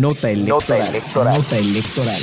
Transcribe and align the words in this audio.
Nota 0.00 0.28
electoral. 0.28 1.36
Nota 1.36 1.56
electoral. 1.56 2.20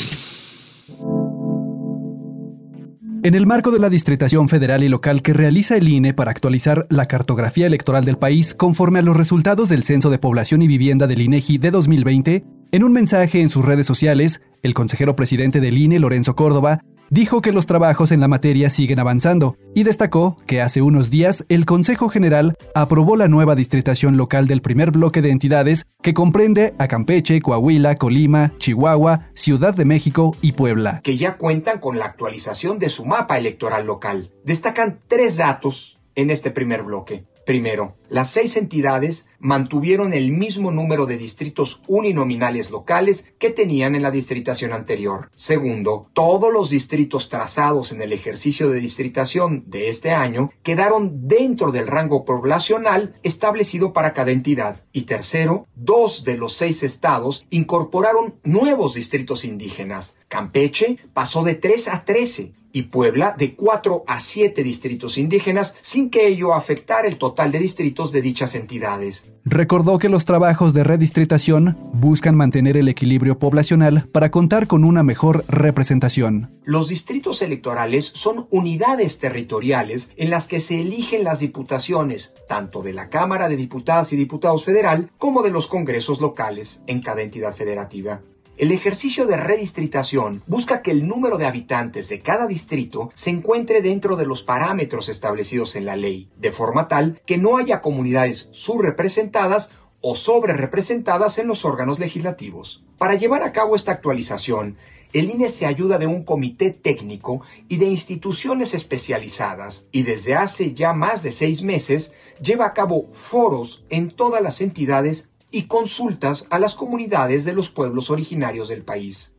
En 3.23 3.33
el 3.33 3.47
marco 3.47 3.71
de 3.71 3.79
la 3.79 3.89
distritación 3.89 4.49
federal 4.49 4.83
y 4.83 4.89
local 4.89 5.21
que 5.21 5.33
realiza 5.33 5.77
el 5.77 5.87
INE 5.87 6.13
para 6.13 6.31
actualizar 6.31 6.85
la 6.89 7.05
cartografía 7.05 7.67
electoral 7.67 8.03
del 8.03 8.17
país 8.17 8.53
conforme 8.53 8.99
a 8.99 9.03
los 9.03 9.15
resultados 9.15 9.69
del 9.69 9.83
Censo 9.83 10.09
de 10.09 10.19
Población 10.19 10.61
y 10.61 10.67
Vivienda 10.67 11.07
del 11.07 11.21
INEGI 11.21 11.59
de 11.59 11.71
2020, 11.71 12.43
en 12.73 12.83
un 12.83 12.91
mensaje 12.91 13.39
en 13.41 13.49
sus 13.49 13.63
redes 13.63 13.87
sociales, 13.87 14.41
el 14.63 14.73
consejero 14.73 15.15
presidente 15.15 15.61
del 15.61 15.77
INE, 15.77 15.99
Lorenzo 15.99 16.35
Córdoba, 16.35 16.81
dijo 17.11 17.41
que 17.41 17.51
los 17.51 17.67
trabajos 17.67 18.11
en 18.11 18.21
la 18.21 18.27
materia 18.27 18.71
siguen 18.71 18.99
avanzando 18.99 19.55
y 19.75 19.83
destacó 19.83 20.37
que 20.47 20.61
hace 20.61 20.81
unos 20.81 21.11
días 21.11 21.45
el 21.49 21.65
Consejo 21.65 22.09
General 22.09 22.55
aprobó 22.73 23.15
la 23.15 23.27
nueva 23.27 23.53
distritación 23.53 24.17
local 24.17 24.47
del 24.47 24.61
primer 24.61 24.89
bloque 24.91 25.21
de 25.21 25.29
entidades 25.29 25.85
que 26.01 26.15
comprende 26.15 26.73
a 26.79 26.87
Campeche, 26.87 27.41
Coahuila, 27.41 27.95
Colima, 27.95 28.53
Chihuahua, 28.57 29.29
Ciudad 29.35 29.75
de 29.75 29.85
México 29.85 30.35
y 30.41 30.53
Puebla. 30.53 31.01
Que 31.03 31.17
ya 31.17 31.37
cuentan 31.37 31.79
con 31.79 31.99
la 31.99 32.05
actualización 32.05 32.79
de 32.79 32.89
su 32.89 33.05
mapa 33.05 33.37
electoral 33.37 33.85
local. 33.85 34.31
Destacan 34.43 34.99
tres 35.07 35.37
datos 35.37 35.99
en 36.15 36.29
este 36.29 36.49
primer 36.49 36.83
bloque. 36.83 37.25
Primero, 37.45 37.95
las 38.09 38.29
seis 38.29 38.55
entidades 38.57 39.25
mantuvieron 39.39 40.13
el 40.13 40.31
mismo 40.31 40.71
número 40.71 41.05
de 41.05 41.17
distritos 41.17 41.81
uninominales 41.87 42.69
locales 42.69 43.25
que 43.39 43.49
tenían 43.49 43.95
en 43.95 44.03
la 44.03 44.11
distritación 44.11 44.73
anterior. 44.73 45.31
Segundo, 45.33 46.09
todos 46.13 46.53
los 46.53 46.69
distritos 46.69 47.29
trazados 47.29 47.91
en 47.91 48.01
el 48.01 48.13
ejercicio 48.13 48.69
de 48.69 48.79
distritación 48.79 49.63
de 49.65 49.89
este 49.89 50.11
año 50.11 50.51
quedaron 50.61 51.27
dentro 51.27 51.71
del 51.71 51.87
rango 51.87 52.25
poblacional 52.25 53.15
establecido 53.23 53.93
para 53.93 54.13
cada 54.13 54.31
entidad. 54.31 54.83
Y 54.91 55.03
tercero, 55.03 55.65
dos 55.75 56.23
de 56.23 56.37
los 56.37 56.53
seis 56.53 56.83
estados 56.83 57.45
incorporaron 57.49 58.35
nuevos 58.43 58.93
distritos 58.93 59.45
indígenas. 59.45 60.15
Campeche 60.27 60.97
pasó 61.13 61.43
de 61.43 61.55
3 61.55 61.87
a 61.87 62.05
13 62.05 62.53
y 62.73 62.83
Puebla 62.83 63.35
de 63.37 63.55
4 63.55 64.03
a 64.07 64.19
7 64.19 64.63
distritos 64.63 65.17
indígenas 65.17 65.75
sin 65.81 66.09
que 66.09 66.27
ello 66.27 66.53
afectara 66.53 67.07
el 67.07 67.17
total 67.17 67.51
de 67.51 67.59
distritos 67.59 68.11
de 68.11 68.21
dichas 68.21 68.55
entidades. 68.55 69.31
Recordó 69.43 69.97
que 69.97 70.09
los 70.09 70.25
trabajos 70.25 70.73
de 70.73 70.83
redistritación 70.83 71.77
buscan 71.93 72.35
mantener 72.35 72.77
el 72.77 72.87
equilibrio 72.87 73.39
poblacional 73.39 74.07
para 74.11 74.29
contar 74.29 74.67
con 74.67 74.83
una 74.83 75.01
mejor 75.01 75.43
representación. 75.47 76.51
Los 76.63 76.89
distritos 76.89 77.41
electorales 77.41 78.05
son 78.05 78.47
unidades 78.51 79.17
territoriales 79.17 80.11
en 80.15 80.29
las 80.29 80.47
que 80.47 80.59
se 80.59 80.79
eligen 80.79 81.23
las 81.23 81.39
diputaciones, 81.39 82.35
tanto 82.47 82.83
de 82.83 82.93
la 82.93 83.09
Cámara 83.09 83.49
de 83.49 83.55
Diputadas 83.55 84.13
y 84.13 84.15
Diputados 84.15 84.63
Federal 84.63 85.09
como 85.17 85.41
de 85.41 85.49
los 85.49 85.67
congresos 85.67 86.21
locales 86.21 86.83
en 86.85 87.01
cada 87.01 87.21
entidad 87.21 87.55
federativa. 87.55 88.21
El 88.61 88.71
ejercicio 88.71 89.25
de 89.25 89.37
redistritación 89.37 90.43
busca 90.45 90.83
que 90.83 90.91
el 90.91 91.07
número 91.07 91.39
de 91.39 91.47
habitantes 91.47 92.09
de 92.09 92.19
cada 92.19 92.45
distrito 92.45 93.09
se 93.15 93.31
encuentre 93.31 93.81
dentro 93.81 94.17
de 94.17 94.27
los 94.27 94.43
parámetros 94.43 95.09
establecidos 95.09 95.75
en 95.75 95.85
la 95.85 95.95
ley, 95.95 96.29
de 96.37 96.51
forma 96.51 96.87
tal 96.87 97.19
que 97.25 97.39
no 97.39 97.57
haya 97.57 97.81
comunidades 97.81 98.49
subrepresentadas 98.51 99.71
o 99.99 100.13
sobrerepresentadas 100.13 101.39
en 101.39 101.47
los 101.47 101.65
órganos 101.65 101.97
legislativos. 101.97 102.83
Para 102.99 103.15
llevar 103.15 103.41
a 103.41 103.51
cabo 103.51 103.75
esta 103.75 103.93
actualización, 103.93 104.77
el 105.11 105.31
INE 105.31 105.49
se 105.49 105.65
ayuda 105.65 105.97
de 105.97 106.05
un 106.05 106.23
comité 106.23 106.69
técnico 106.69 107.41
y 107.67 107.77
de 107.77 107.87
instituciones 107.87 108.75
especializadas 108.75 109.87
y 109.91 110.03
desde 110.03 110.35
hace 110.35 110.75
ya 110.75 110.93
más 110.93 111.23
de 111.23 111.31
seis 111.31 111.63
meses 111.63 112.13
lleva 112.39 112.67
a 112.67 112.73
cabo 112.75 113.09
foros 113.11 113.83
en 113.89 114.11
todas 114.11 114.43
las 114.43 114.61
entidades 114.61 115.30
y 115.51 115.63
consultas 115.63 116.47
a 116.49 116.59
las 116.59 116.75
comunidades 116.75 117.45
de 117.45 117.53
los 117.53 117.69
pueblos 117.69 118.09
originarios 118.09 118.69
del 118.69 118.83
país. 118.83 119.35